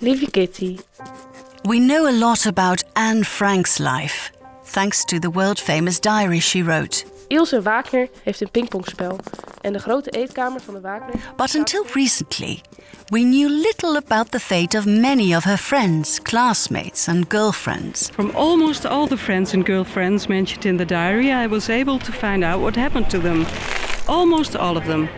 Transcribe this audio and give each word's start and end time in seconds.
Lieve 0.00 0.30
Kitty. 0.30 0.78
We 1.64 1.80
know 1.80 2.06
a 2.06 2.12
lot 2.12 2.46
about 2.46 2.84
Anne 2.94 3.24
Frank's 3.24 3.78
life, 3.80 4.30
thanks 4.64 5.04
to 5.04 5.18
the 5.18 5.30
world 5.30 5.58
famous 5.58 5.98
diary 5.98 6.40
she 6.40 6.62
wrote. 6.62 7.04
Ilse 7.28 7.62
Wagner 7.62 8.08
heeft 8.22 8.40
een 8.40 8.50
pingpongspel. 8.50 9.18
En 9.60 9.72
de 9.72 9.78
grote 9.78 10.10
eetkamer 10.10 10.60
van 10.60 10.74
de 10.74 10.80
Wagner... 10.80 11.14
But 11.36 11.54
until 11.54 11.84
recently, 11.92 12.60
we 13.08 13.20
knew 13.20 13.48
little 13.48 13.96
about 13.96 14.30
the 14.30 14.40
fate 14.40 14.78
of 14.78 14.86
many 14.86 15.34
of 15.34 15.44
her 15.44 15.58
friends, 15.58 16.22
classmates, 16.22 17.08
and 17.08 17.24
girlfriends. 17.28 18.08
From 18.12 18.30
almost 18.34 18.86
all 18.86 19.08
the 19.08 19.18
friends 19.18 19.54
and 19.54 19.64
girlfriends 19.64 20.26
mentioned 20.26 20.64
in 20.64 20.76
the 20.76 20.86
diary, 20.86 21.32
I 21.32 21.48
was 21.48 21.68
able 21.68 21.98
to 21.98 22.12
find 22.12 22.44
out 22.44 22.60
what 22.60 22.76
happened 22.76 23.10
to 23.10 23.18
them. 23.18 23.46
Almost 24.06 24.56
all 24.56 24.76
of 24.76 24.84
them. 24.84 25.08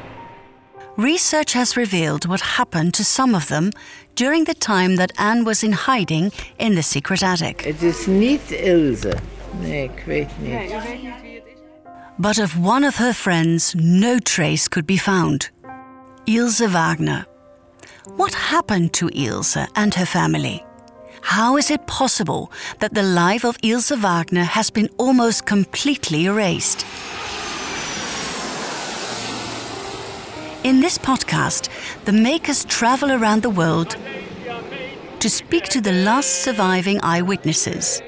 Research 1.01 1.55
has 1.55 1.79
revealed 1.79 2.27
what 2.27 2.43
happened 2.43 2.93
to 2.93 3.05
some 3.05 3.35
of 3.35 3.48
them 3.48 3.71
during 4.16 4.45
the 4.45 4.53
time 4.53 4.96
that 4.96 5.12
Anne 5.16 5.45
was 5.45 5.65
in 5.65 5.73
hiding 5.73 6.30
in 6.59 6.74
the 6.74 6.83
secret 6.83 7.23
attic. 7.23 7.62
Het 7.62 7.83
is 7.83 8.07
niet 8.07 8.51
Ilse. 8.51 9.16
Nee, 9.60 9.84
ik 9.84 10.02
weet 10.07 10.29
niet. 10.38 10.74
But 12.19 12.38
of 12.38 12.55
one 12.59 12.87
of 12.87 12.97
her 12.97 13.15
friends, 13.15 13.74
no 13.74 14.19
trace 14.19 14.69
could 14.69 14.87
be 14.87 14.98
found 14.98 15.51
Ilse 16.27 16.69
Wagner. 16.69 17.27
What 18.16 18.35
happened 18.35 18.93
to 18.93 19.09
Ilse 19.09 19.66
and 19.73 19.95
her 19.95 20.07
family? 20.07 20.62
How 21.23 21.57
is 21.57 21.71
it 21.71 21.87
possible 21.87 22.51
that 22.79 22.93
the 22.93 23.02
life 23.02 23.46
of 23.46 23.57
Ilse 23.62 23.96
Wagner 23.96 24.45
has 24.45 24.71
been 24.71 24.91
almost 24.98 25.46
completely 25.46 26.27
erased? 26.27 26.85
In 30.62 30.80
this 30.80 30.98
podcast, 30.98 31.70
the 32.05 32.12
makers 32.12 32.64
travel 32.66 33.10
around 33.10 33.42
the 33.42 33.48
world 33.48 33.96
to 35.20 35.30
speak 35.30 35.64
to 35.70 35.80
the 35.80 35.92
last 35.92 36.42
surviving 36.42 37.01
eyewitnesses. 37.02 38.02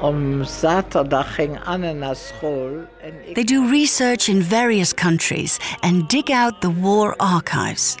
Om 0.00 0.44
zaterdag 0.44 1.34
ging 1.34 1.58
Anne 1.64 1.92
naar 1.92 2.16
school 2.16 2.86
en 3.02 3.12
ik 3.28 3.34
They 3.34 3.44
do 3.44 3.68
research 3.70 4.28
in 4.28 4.42
various 4.42 4.94
countries 4.94 5.58
and 5.80 6.08
dig 6.08 6.30
out 6.30 6.60
the 6.60 6.80
war 6.80 7.14
archives. 7.16 7.96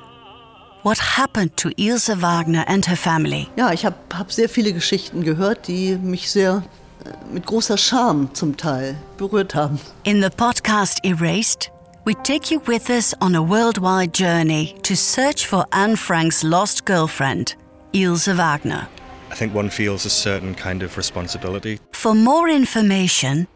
What 0.82 0.98
happened 0.98 1.56
to 1.56 1.70
Ilse 1.76 2.16
Wagner 2.20 2.64
and 2.66 2.86
her 2.86 2.96
family? 2.96 3.48
Ja, 3.56 3.72
ich 3.72 3.84
habe 3.84 3.96
hab 4.14 4.32
sehr 4.32 4.48
viele 4.48 4.72
Geschichten 4.72 5.22
gehört, 5.22 5.66
die 5.66 5.98
mich 6.02 6.30
sehr 6.30 6.62
äh, 7.04 7.10
mit 7.32 7.44
großer 7.44 7.76
Scham 7.76 8.34
zum 8.34 8.56
Teil 8.56 8.96
berührt 9.18 9.54
haben. 9.54 9.78
In 10.04 10.22
the 10.22 10.30
podcast 10.30 11.04
Erased, 11.04 11.70
we 12.04 12.14
take 12.14 12.50
you 12.50 12.60
with 12.60 12.90
us 12.90 13.14
on 13.20 13.34
a 13.34 13.42
worldwide 13.42 14.14
journey 14.14 14.76
to 14.82 14.96
search 14.96 15.46
for 15.46 15.66
Anne 15.72 15.96
Frank's 15.96 16.42
lost 16.42 16.84
girlfriend, 16.84 17.54
Ilse 17.92 18.28
Wagner. 18.28 18.88
I 19.30 19.34
think 19.34 19.54
one 19.54 19.70
feels 19.70 20.04
a 20.06 20.10
certain 20.10 20.54
kind 20.54 20.82
of 20.82 20.96
responsibility 20.96 21.78
For 21.92 22.14
more 22.14 22.48
information, 22.48 23.46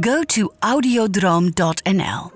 go 0.00 0.22
to 0.24 0.50
audiodroom.nl. 0.62 2.35